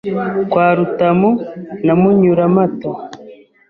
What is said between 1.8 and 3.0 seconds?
na Munyuramato